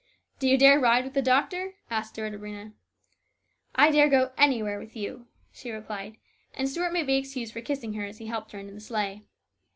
[0.39, 2.73] "Do you dare ride with the doctor?" asked Stuart of Rhena."
[3.75, 6.17] I dare go anywhere with you," she replied;
[6.55, 9.21] and Stuart may be excused for kissing her as he helped her into the sleigh.